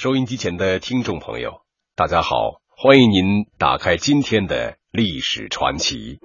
[0.00, 1.62] 收音机前的听众朋友，
[1.96, 6.20] 大家好，欢迎您打开今天的历史传奇。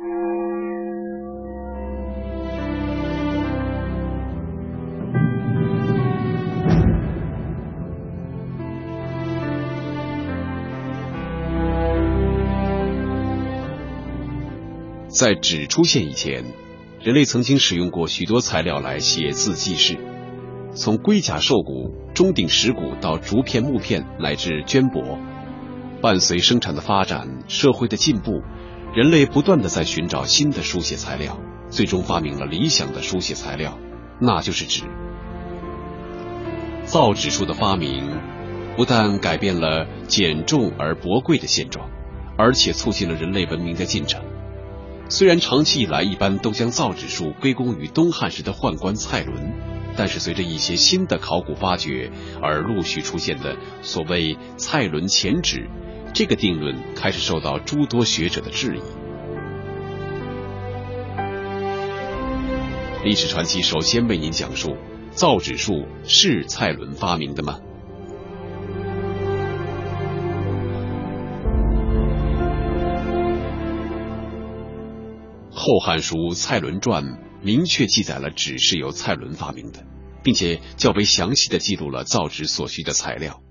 [15.08, 16.46] 在纸出现以前，
[17.02, 19.98] 人类曾经使用过许多材料来写字记事，
[20.76, 22.03] 从龟甲兽骨。
[22.14, 25.18] 钟鼎石骨到竹片、木片乃至绢帛，
[26.00, 28.43] 伴随生产的发展、社会的进步，
[28.93, 33.79] 人类不断的在寻找新的书写材料，最终发明了理想的书写材料，
[34.21, 34.83] 那就是纸。
[36.83, 38.07] 造纸术的发明，
[38.77, 41.89] 不但改变了简重而薄贵的现状，
[42.38, 44.23] 而且促进了人类文明的进程。
[45.09, 49.72] 虽然长期以来一般都将造纸术归功于东汉时的宦官蔡伦。
[49.95, 52.11] 但是，随着一些新的考古发掘
[52.41, 55.69] 而陆续出现的所谓“蔡伦前纸”，
[56.13, 58.81] 这个定论开始受到诸多学者的质疑。
[63.03, 64.75] 历史传奇首先为您讲述：
[65.11, 67.59] 造纸术是蔡伦发明的吗？
[75.55, 77.03] 《后汉书蔡伦传》。
[77.44, 79.86] 明确记载了纸是由蔡伦发明的，
[80.23, 83.44] 并且较为详细的记录了造纸所需的材料。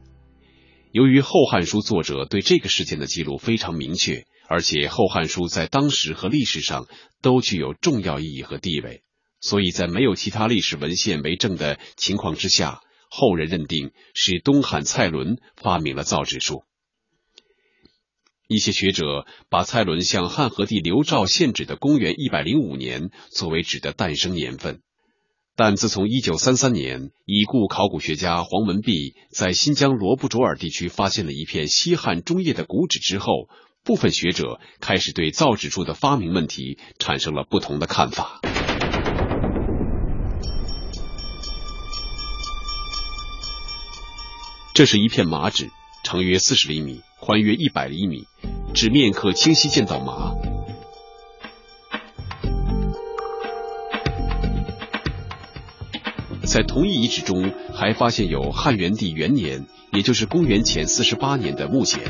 [0.93, 6.87] 由于《后汉书》作者对这个事件的记录非常明确，而且《后汉书》在当时和历史上
[7.21, 9.03] 都具有重要意义和地位，
[9.41, 16.65] 所以在没有其他历史文献为证的情况之下，后人认定是东汉蔡伦发明了造纸术。
[18.53, 24.83] 一些学者把蔡伦向汉和帝刘肇献纸的公元一百零五年作为纸的诞生年份，
[25.57, 33.49] 但自从一九三三年已故考古学家黄文弼在新疆罗布卓尔地区发现了一片西汉中叶的古纸之后，
[33.85, 38.41] 部分学者开始对造纸术的发明问题产生了不同的看法。
[44.75, 45.71] 这是一片麻纸，
[46.03, 47.01] 长约四十厘米。
[47.25, 48.27] 宽约一百厘米，
[48.75, 50.35] 纸面可清晰见到马。
[56.45, 62.01] 在同一遗址中，还发现有汉元帝元年，也就是公元前四十八年的墓简，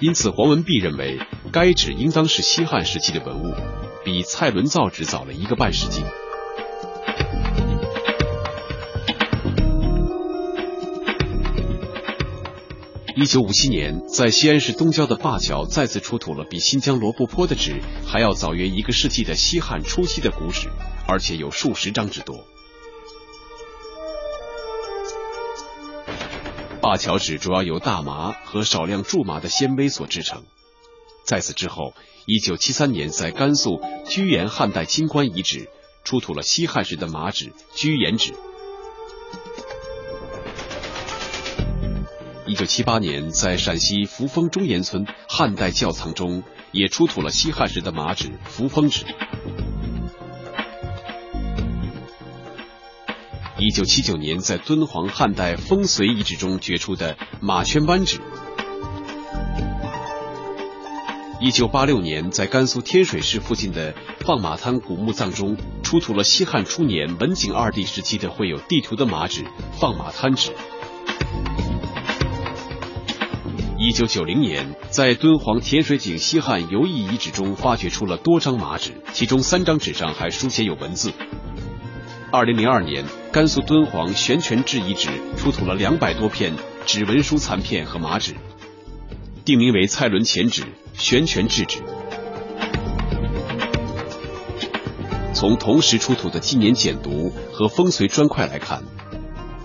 [0.00, 1.18] 因此黄文弼认为
[1.50, 3.54] 该纸应当是西汉时期的文物，
[4.04, 6.02] 比蔡伦造纸早了一个半世纪。
[13.18, 20.68] 一九五七年，在西安市东郊的灞桥再次出土了比新疆罗布泊的纸还要早约一个世纪的西汉初期的古纸，
[21.08, 22.44] 而且有数十张之多。
[26.82, 30.44] 灞桥纸主要由大麻和少量苎麻的纤维所制成。
[31.24, 31.94] 在此之后，
[32.26, 35.70] 一九七三年，在甘肃居延汉代金棺遗址
[36.04, 38.34] 出土了西汉时的麻纸居延纸。
[42.48, 49.04] 一九七八年，在陕西扶风中岩村汉代窖藏中，也出土了西汉时的麻纸扶风纸。
[53.58, 58.20] 一九七九年，在敦煌汉代风随遗址中掘出的马圈湾纸。
[61.40, 69.44] 一九八六年，在甘肃天水市附近的放马滩古墓葬中，出土了西汉初年文景二帝时期的绘有地图的马纸
[69.80, 70.52] 放马滩纸。
[73.86, 81.12] 一九九零年，在敦煌甜水井西汉游艺遗址中发掘出了多张麻纸，其中三张纸上还书写有文字。
[82.32, 86.52] 二零零二年，甘肃敦煌悬泉置遗址出土了两百多片
[86.84, 88.34] 纸文书残片和麻纸，
[89.44, 90.64] 定名为蔡伦前纸、
[90.94, 91.78] 悬泉置纸。
[95.32, 98.82] 从同时出土的纪年简牍和风随砖块来看，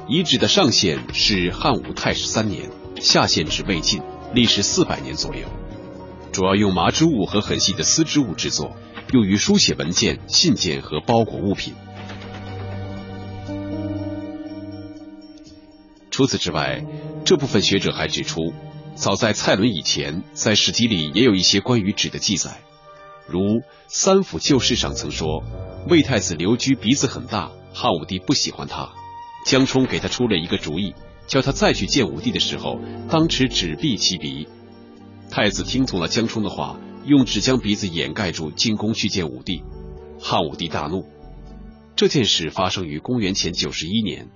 [0.07, 2.69] 遗址的上限是汉武太始三年。
[2.99, 3.99] 下限至魏晋，
[4.33, 5.45] 历时四百年左右，
[6.31, 8.77] 主要用麻织物和很细的丝织物制作，
[9.11, 11.73] 用于书写文件、信件和包裹物品。
[16.09, 16.85] 除此之外，
[17.25, 18.53] 这部分学者还指出，
[18.95, 22.61] 早在蔡伦以前，在史籍里也有一些关于纸的记载，
[23.27, 23.39] 如
[23.89, 25.43] 《三府旧事》上曾说，
[25.89, 28.93] 魏太子刘居鼻子很大，汉武帝不喜欢他，
[29.45, 30.95] 江充给他出了一个主意。
[31.27, 32.79] 叫他再去见武帝的时候，
[33.09, 34.47] 当持纸币其鼻。
[35.29, 39.63] 太子听从了江充的话，用纸将鼻子掩盖住，进宫去见武帝。
[40.19, 41.07] 汉武帝大怒。
[41.95, 44.29] 这件事发生于公元前九十一年。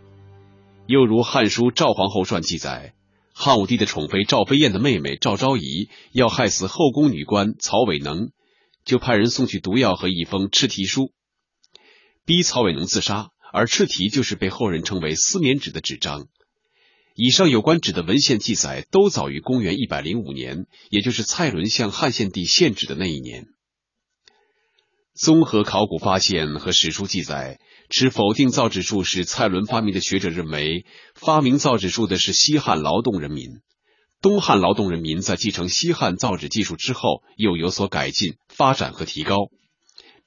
[0.88, 2.94] 又如《汉书·赵皇后传》记载，
[3.34, 8.30] 汉武帝的宠妃赵飞燕的妹妹赵昭仪要害死后宫女官曹伟能，
[8.86, 11.12] 就派人送去毒药和一封敕题书，
[12.26, 13.32] 逼曹伟能自杀。
[13.52, 16.28] 而敕题就是被后人称为丝绵纸的纸张。
[17.18, 23.46] 以上有关纸的文献记载都早于公元一百零五年，也就是蔡伦向汉献帝献纸的那一年。
[25.14, 27.58] 综合考古发现和史书记载，
[27.90, 30.86] 持否定造纸术是蔡伦发明的学者认为，
[31.16, 33.62] 发明造纸术的是西汉劳动人民。
[34.22, 39.38] 东汉劳动人民在继承西汉造纸技术之后，又有所改进、发展和提高。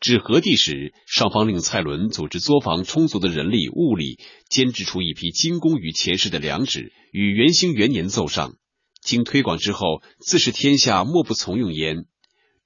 [0.01, 4.19] 至和帝时，上方令蔡伦组织作坊充足的人力物力，
[4.49, 8.55] 监制出一批精工于前世的良纸，与元兴元年奏上。
[9.01, 12.05] 经推广之后，自是天下莫不从用焉。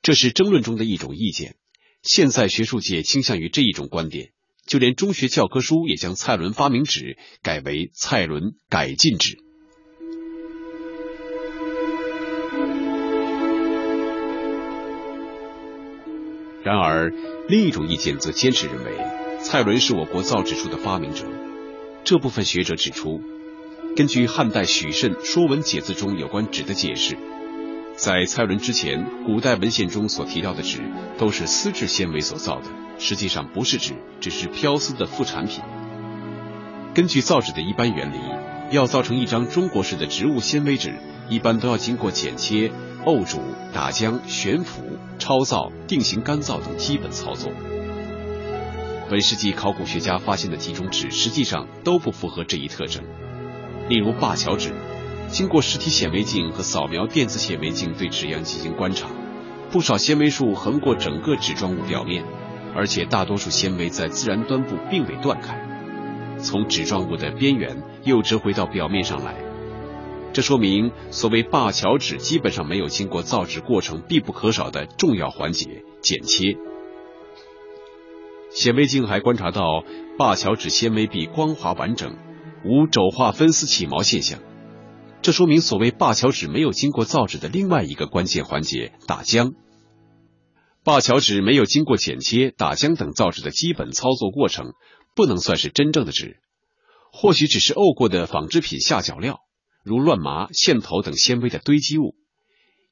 [0.03, 1.57] 这是争论中的一种意见。
[2.03, 4.33] 现在学术界倾向于这一种观点，
[4.67, 9.39] 就连中学教科书也将蔡伦发明纸改为蔡伦改进纸。
[16.63, 17.13] 然而，
[17.49, 18.93] 另一种意见则坚持认为，
[19.41, 21.25] 蔡伦是我国造纸术的发明者。
[22.05, 23.21] 这部分学者指出，
[23.97, 27.17] 根据汉代许慎《说文解字》中有关纸的解释，
[27.97, 30.79] 在蔡伦之前，古代文献中所提到的纸
[31.19, 32.67] 都是丝质纤维所造的，
[32.99, 35.63] 实际上不是纸，只是飘丝的副产品。
[36.95, 38.19] 根据造纸的一般原理，
[38.71, 40.95] 要造成一张中国式的植物纤维纸，
[41.29, 42.71] 一般都要经过剪切。
[43.05, 43.41] 沤煮、
[43.73, 44.83] 打浆、悬浮、
[45.19, 47.51] 超造、定型、干燥等基本操作。
[49.11, 53.03] 本世纪考古学家发现的几种纸，实际上都不符合这一特征。
[53.89, 54.73] 例如灞桥纸，
[55.29, 59.09] 经过实体显微镜和扫描电子显微镜对纸样进行观察，
[59.71, 62.25] 不少纤维束横过整个纸状物表面，
[62.75, 65.59] 而且大多数纤维在自然端部并未断开，
[66.39, 69.52] 从纸状物的边缘又折回到表面上来。
[70.33, 76.57] 这说明，所谓灞桥纸基本上没有经过造纸过程必不可少的重要环节——剪切。
[78.51, 79.85] 显微镜还观察到，
[80.19, 82.17] 灞桥纸纤维壁光滑完整，
[82.65, 84.41] 无轴化分丝起毛现象。
[85.21, 89.53] 这说明，所谓灞桥纸没有经过造纸的另外一个关键环节——打浆。
[90.83, 94.73] 灞桥纸没有经过剪切、打浆等造纸的基本操作过程，
[95.15, 96.39] 不能算是真正的纸，
[97.13, 99.42] 或许只是沤过的纺织品下脚料。
[99.83, 102.15] 如乱麻、线头等纤维的堆积物，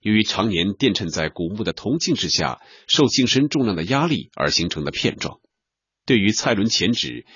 [0.01, 5.39] 由于常年垫衬在古墓的铜镜之下，受镜身重量的压力而形成的片状。
[6.07, 7.27] 对于蔡伦前纸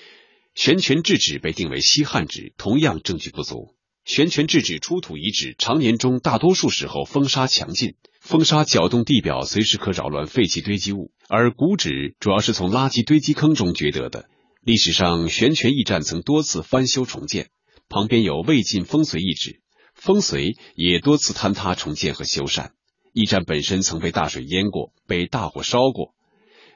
[0.54, 3.76] 悬泉制纸被定为西汉纸，同样证据不足。
[4.04, 11.12] 悬泉制纸出土遗址，常年中大多数时候风沙强劲，风沙搅动地表，随时可扰乱废弃堆积物。
[11.28, 14.28] 而古纸主要是从垃圾堆积坑中掘得的。
[14.60, 17.50] 历史上悬泉驿站曾多次翻修重建。
[17.94, 19.61] 旁边有魏晋风随遗址，
[19.94, 22.70] 风随也多次坍塌重建和修缮。
[23.12, 26.12] 驿站本身曾被大水淹过，被大火烧过。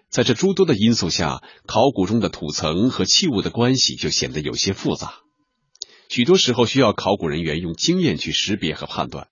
[0.08, 5.14] 在这诸多的因素下，考古中的土层和器物的关系就显得有些复杂。
[6.08, 9.26] 许多时候需要考古人员用经验去识别和判断。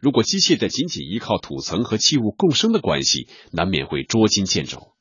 [0.00, 4.92] 如果机械的仅仅依靠土层和器物共生的关系，难免会捉襟见肘。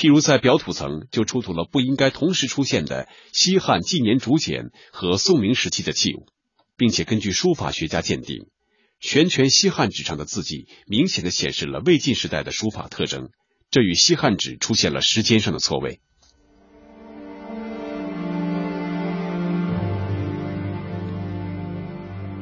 [0.00, 6.24] 譬如在表土层就出土了不应该同时出现的西汉纪年竹简和宋明时期的器物，
[6.78, 8.46] 并且根据书法学家鉴定，
[8.98, 13.28] 悬泉西汉纸上的字迹明显的显示了魏晋时代的书法特征，
[13.70, 16.00] 这与西汉纸出现了时间上的错位。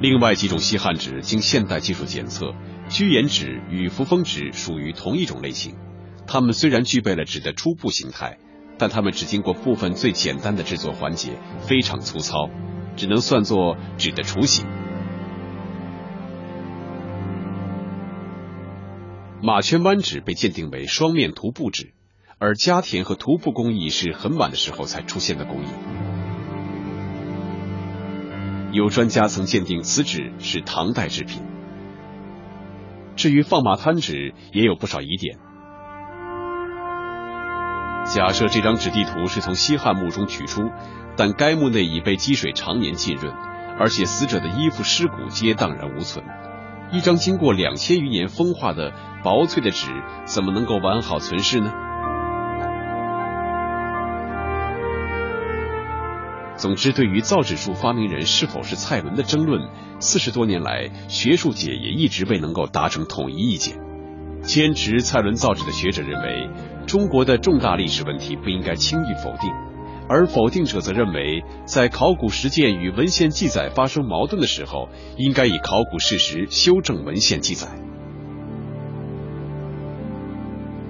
[0.01, 2.55] 另外几种西汉纸经现代技术检测，
[2.89, 5.75] 居延纸与扶风纸属于同一种类型。
[6.29, 8.37] 它们虽然具备了纸的初步形态，
[8.77, 12.51] 但它们只经过部分最简单的制作环节，非常粗糙，
[12.97, 14.67] 只能算作纸的雏形。
[19.41, 21.95] 马圈湾纸被鉴定为双面涂布纸，
[22.39, 25.69] 而加田和涂布工艺是很晚的时候才出现的工艺。
[28.73, 31.43] 有专家曾鉴定此纸是唐代制品。
[33.17, 35.39] 至于放马滩纸，也有不少疑点。
[38.09, 40.71] 假设这张纸地图是从西汉墓中取出，
[41.15, 43.35] 但该墓内已被积水常年浸润，
[43.79, 46.25] 而且死者的衣服、尸骨皆荡然无存。
[46.91, 49.91] 一张经过两千余年风化的薄脆的纸，
[50.25, 51.71] 怎么能够完好存世呢？
[56.57, 59.69] 总之，对于造纸术发明人是否是蔡伦的争论，
[60.01, 63.77] 四十多年来，学术界也一直未能够达成统一意见。
[64.41, 66.49] 坚持蔡伦造纸的学者认为。
[66.89, 69.53] 中国的重大历史问题不应该轻易否定，
[70.09, 77.69] 而否定者则认为，在考古实践与文献记载发生矛盾的时候，应该以考古事实修正文献记载。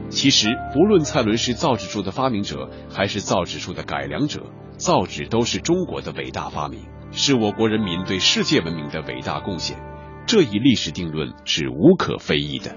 [0.08, 4.44] 其实，不论蔡伦是造纸术的发明者，还是造纸术的改良者，
[4.76, 9.76] 造纸都是中国的伟大发明，是我国人民对世界文明的伟大贡献。
[10.28, 12.76] 这一历史定论是无可非议的。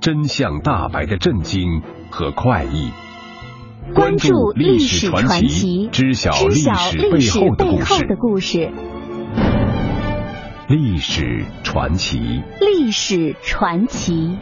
[0.00, 2.92] 真相大白的震惊和快意，
[3.94, 7.28] 关注历史传奇，知晓历史背
[7.80, 8.70] 后的故事。
[10.68, 14.12] 历史传奇，历史传奇。《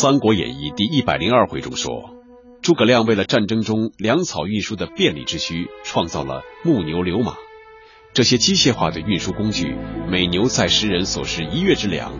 [0.00, 2.14] 三国演义》第一百零二回中说，
[2.62, 7.34] 诸葛亮为了战争中粮草运输的便利之需，创造了木牛流马。
[8.14, 9.76] 这些机械化的运输工具，
[10.08, 12.18] 每牛载十人所食一月之粮，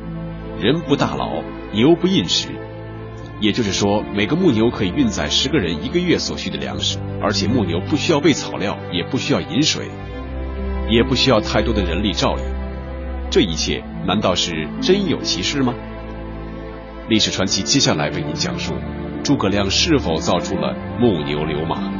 [0.61, 2.49] 人不大劳，牛不饮食。
[3.41, 9.87] 也就是说，每个木牛可以运载十个人一个月所需的粮食，而且木牛不需要喂草料，也不需要饮水，
[10.91, 12.45] 也不需要太多的人力照应。
[13.31, 15.75] 这一切难道是真有其事吗？
[17.11, 18.73] 历史传奇接下来为您讲述
[19.25, 21.91] 诸葛亮是否造出了木牛流马。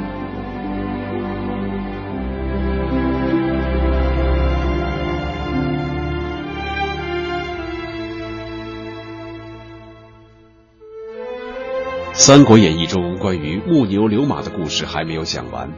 [12.15, 15.73] 《三国演义》中关于木牛流马的故事还没有讲完。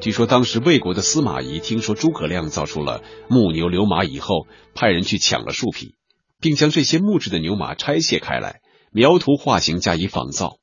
[0.00, 5.94] 据说当时魏国的司马懿听说诸葛亮造出了木牛流马以后，派人去抢了树皮，
[6.40, 8.62] 并将这些木质的牛马拆卸开来。
[8.96, 10.58] 描图画形加以仿造，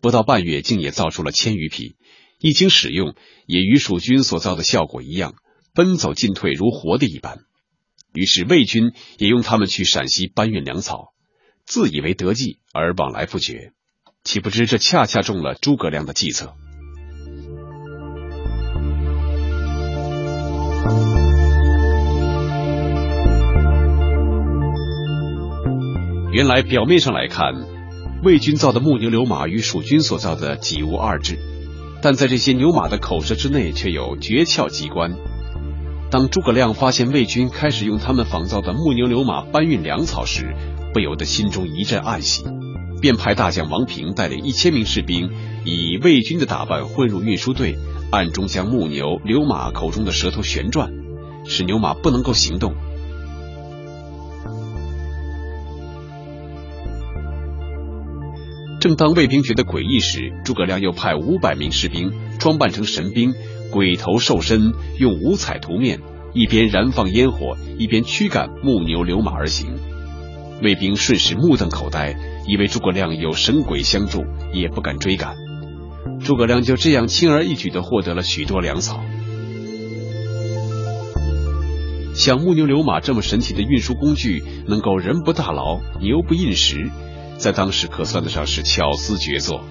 [0.00, 1.94] 不到半月竟也造出了千余匹。
[2.40, 3.14] 一经使用，
[3.46, 5.36] 也与蜀军所造的效果一样，
[5.74, 7.38] 奔走进退如活的一般。
[8.12, 11.12] 于是魏军也用他们去陕西搬运粮草，
[11.66, 13.70] 自以为得计而往来不绝。
[14.24, 16.56] 岂不知这恰恰中了诸葛亮的计策。
[26.30, 27.54] 原来表面上来看，
[28.22, 31.38] 魏军造的木牛流马与蜀军所造的几无二致，
[32.02, 35.16] 但在这些牛马的口舌之内却有诀窍机关。
[36.10, 40.54] 当诸葛亮发现魏军开始用他们仿造的木牛流马搬运粮草时，
[40.92, 42.44] 不由得心中一阵暗喜，
[43.00, 45.30] 便派大将王平带领一千名士兵，
[45.64, 47.78] 以魏军的打扮混入运输队，
[48.10, 50.92] 暗中将木牛流马口中的舌头旋转，
[51.46, 52.74] 使牛马不能够行动。
[58.88, 63.34] 正当卫兵觉得诡异时，诸葛亮又派五百名士兵装扮成神兵，
[63.70, 66.00] 鬼头兽身，用五彩图面，
[66.32, 69.74] 一边燃放烟火，一边驱赶木牛流马而行。
[70.62, 72.16] 卫兵瞬时目瞪口呆，
[72.46, 75.36] 以为诸葛亮有神鬼相助，也不敢追赶。
[76.24, 79.04] 诸葛亮就这样轻而易举地获得了许多粮草。
[82.14, 86.90] 像木牛流马这么神奇的运输工具，能够人不大劳，牛不应食。
[87.38, 89.64] 在当时可算得上是巧思绝作。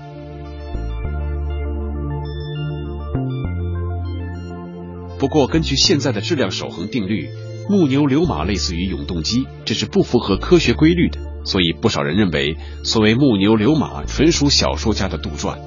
[5.19, 7.29] 不过，根据现在的质量守恒定律，
[7.69, 11.19] 木牛流马类似于永动机，这是不符合科学规律的。
[11.43, 15.57] 所以，不少人认为所谓木牛流马纯属小说家的杜撰。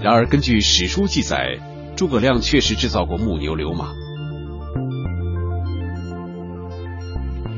[0.00, 1.58] 然而，根据史书记载，
[1.96, 3.92] 诸葛亮确实制造过木牛流马。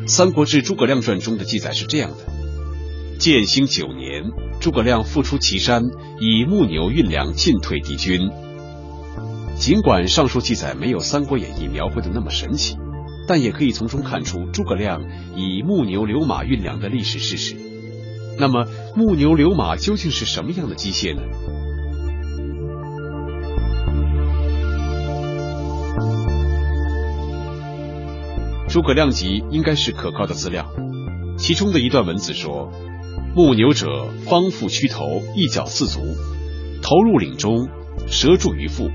[0.09, 2.40] 《三国志·诸葛亮传》中的记载是这样的。
[3.21, 5.85] 建兴九年，诸葛亮复出祁山，
[6.21, 8.31] 以木牛运粮进退敌军。
[9.57, 12.79] 尽管上述记载没有《三国演义》描绘的那么神奇，
[13.29, 15.03] 但也可以从中看出诸葛亮
[15.37, 17.57] 以木牛流马运粮的历史事实。
[18.39, 18.65] 那么
[18.97, 21.21] 木牛流马究竟是什么样的机械呢？
[28.67, 30.73] 诸葛亮集应该是可靠的资料，
[31.37, 32.73] 其中的一段文字说
[33.33, 36.01] ：“牧牛者，方腹屈头，一脚四足，
[36.83, 37.69] 头入岭中，
[38.09, 38.91] 蛇住于腹，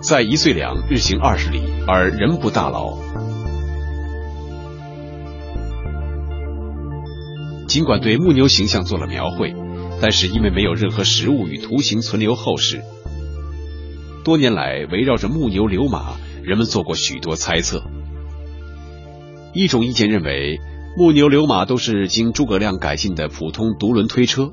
[0.00, 2.96] 在一岁两，日行二十里，而人不大劳。”
[7.68, 9.54] 尽管对木牛形象做了描绘，
[10.00, 12.80] 但是因为没有任何实物与图形存留后世，
[14.24, 17.82] 多年来围绕着木牛流马，人们做过许多猜测。
[19.52, 20.58] 一种意见认为，
[20.96, 24.52] 木牛流马都是经诸葛亮改进的普通独轮推车。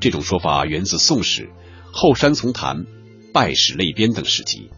[0.00, 1.42] 这种说法源自《宋史》
[1.92, 2.76] 《后山丛谈》
[3.32, 4.70] 《拜史类编》等史籍，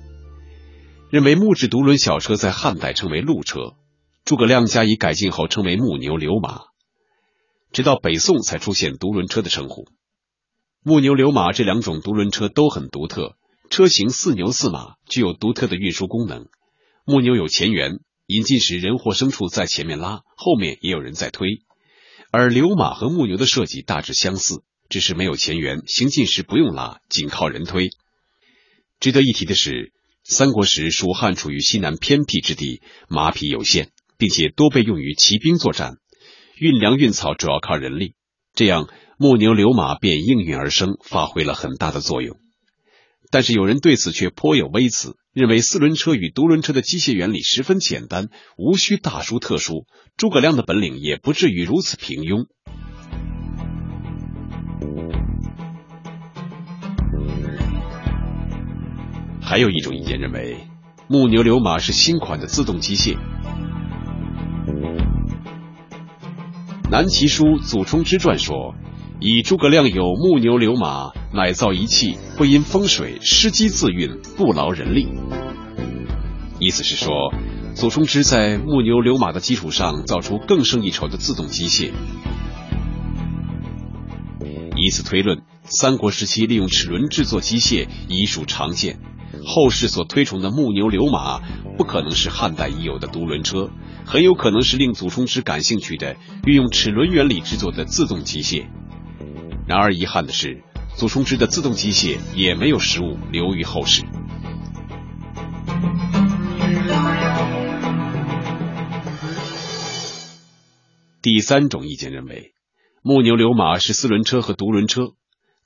[1.11, 3.75] 认为木质独轮小车在汉代称为路车，
[4.25, 6.63] 诸葛亮加以改进后称为木牛流马。
[7.73, 9.87] 直到北宋才出现独轮车的称呼。
[10.83, 13.37] 木牛流马这两种独轮车都很独特，
[13.71, 16.47] 车型似牛似马，具有独特的运输功能。
[17.05, 18.01] 木牛有前缘。
[18.27, 21.61] 引进时，人或牲畜在前面拉，后面也有人在推。
[22.33, 27.91] 而流马和木牛的设计大致相似，只是没有前缘，行进时不用拉，仅靠人推。
[28.99, 29.93] 值得一提的是，
[30.25, 35.99] 三国时蜀汉处于西南偏僻之地，马匹有限，并且多被用于骑兵作战，
[36.59, 38.15] 运粮运草主要靠人力，
[38.55, 42.41] 这样木牛流马便应运而生，发挥了很大的作用。
[43.31, 45.15] 但是有人对此却颇有微词。
[45.37, 49.85] 认为四轮车与独轮车的机械原理十分简单，无需大书特书。
[50.17, 52.47] 诸葛亮的本领也不至于如此平庸。
[59.43, 60.57] 还有一种意见认为，
[61.07, 63.19] 木牛流马是新款的自动机械。
[66.91, 68.75] 南齐书《祖冲之传》说
[69.21, 75.07] ：“以诸葛亮有木牛流马。”乃造一器，不因风水，失机自运，不劳人力。
[76.59, 77.13] 意思是说，
[77.75, 81.93] 祖冲之在木牛流马的基础上，造出更胜一筹的自动机械。
[84.77, 88.99] 以此推论，三国时期利用齿轮制作机械已属常见。
[89.45, 91.43] 后世所推崇的木牛流马，
[91.77, 93.69] 不可能是汉代已有的独轮车，
[94.07, 98.65] 很有可能是令祖冲之感兴趣的运用齿轮原理制作的自动机械。
[99.69, 100.63] 然而遗憾的是。
[100.97, 104.03] 祖冲之的自动机械也没有实物留于后世。
[111.21, 112.55] 第三种意见认为，
[113.03, 115.13] 木牛流马是四轮车和独轮车，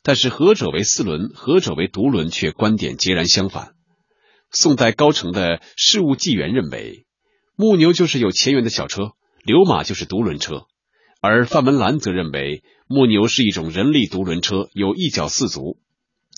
[0.02, 3.74] 但是何者为四轮，何者为独轮，却观点截然相反。
[4.50, 7.06] 宋代高澄的《事物纪元》认为，
[7.54, 9.12] 木牛就是有前缘的小车，
[9.44, 10.64] 流马就是独轮车，
[11.20, 12.64] 而范文澜则认为。
[12.92, 15.78] 木牛是一种人力独轮车，有一脚四足。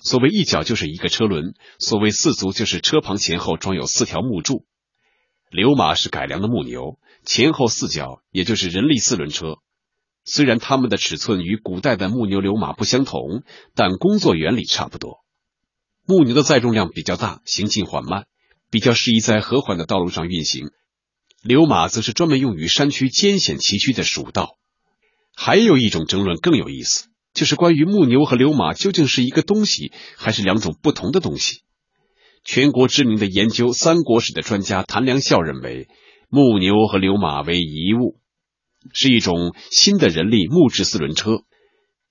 [0.02, 4.66] 所谓一脚就是一个车轮，所谓四足就是车旁前后装有四条木柱。
[5.50, 9.60] 流马是改良的木牛，前后四脚，也就是人力四轮车。
[10.26, 15.24] 虽然它们的尺寸与古代的木牛流马不相同，但工作原理差不多。
[16.06, 18.26] 木牛的载重量比较大，行进缓慢，
[18.70, 20.68] 比较适宜在和缓的道路上运行。
[21.42, 24.58] 流马则是专门用于山区艰险崎岖的蜀道。
[25.34, 31.62] 还有一种争论更有意思，就是关于木牛和流马究竟是一个东西，还是两种不同的东西。
[32.44, 35.88] 全国知名的研究三国史的专家谭良孝认为，
[36.28, 38.18] 木牛和流马为一物，
[38.92, 41.42] 是一种新的人力木质四轮车。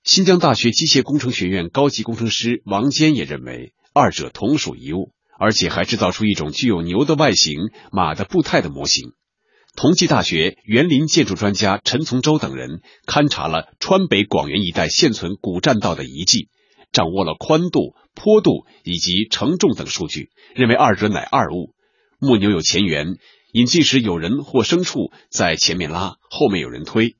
[0.04, 9.12] 新疆大学机械工程学院高级工程师王坚也认为，二者同属一物，而且还制造出一种具有牛的外形、马的步态的模型。
[9.74, 16.48] 同济大学园林建筑专家陈从周等人勘察了川北广元一带现存古栈道的遗迹，
[16.92, 21.74] 掌握了宽度、坡度以及承重等数据，认为二者乃二物。
[22.18, 23.16] 木牛有前缘，
[23.52, 27.16] 引进时有人或牲畜在前面拉，后面有人推；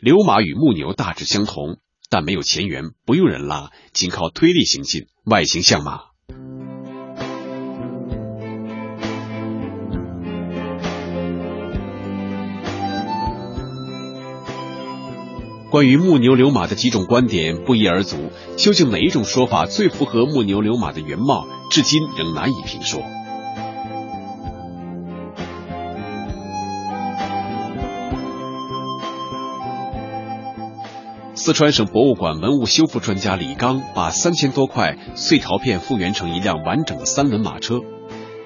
[0.00, 1.78] 流马与木牛大致相同，
[2.10, 6.11] 但没有前缘，不用人拉，仅靠推力行进，外形像马。
[15.72, 23.02] 关于木牛流马的几种观点不一而足，究竟哪一种说法最符合木牛流马的原貌，至今仍难以评说。
[31.34, 37.80] 四川省博物馆文物修复专家李刚把三千多块碎陶片复原成一辆完整的三轮马车，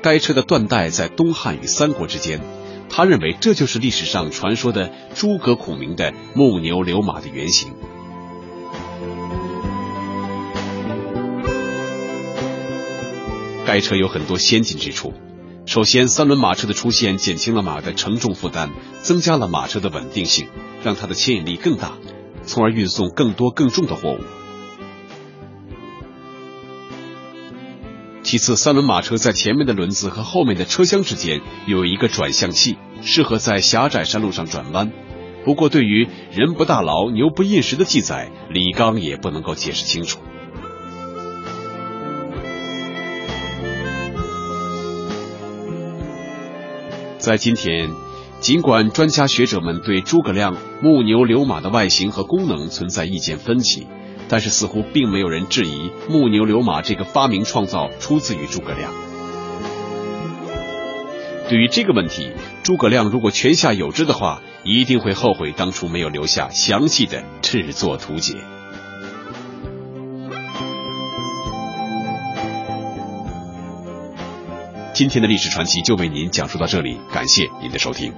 [0.01, 2.41] 该车的断代在东汉与三国之间。
[2.89, 7.75] 他认为这就是历史上传说的诸葛孔明的木牛流马的原型。
[13.67, 15.13] 该车有很多先进之处。
[15.67, 18.71] 首先三轮马车的出现减轻了马的承重负担
[19.03, 20.47] 增加了马车的稳定性
[20.85, 21.99] 让它的牵引力更大
[22.45, 24.46] 从而运送更多更重的货物。
[28.27, 34.91] 其次，三轮马车在前面的轮子和后面的车厢之间有一个转向器，适合在狭窄山路上转弯。
[35.45, 40.19] 不过，对于“人不大劳，牛不厌食”的记载，李刚也不能够解释清楚。
[47.19, 47.93] 在今天，
[48.41, 53.87] 尽管专家学者们对诸葛亮木牛流马的外形和功能存在意见分歧，
[54.29, 58.93] 但是似乎并没有人质疑木牛流马这个发明创造出自于诸葛亮。
[61.49, 62.33] 对于这个问题，
[62.65, 68.35] 诸葛亮如果泉下有知的话，一定会后悔当初没有留下详细的制作图解。
[74.93, 78.13] 今天的历史传奇就为您讲述到这里，感谢您的收听。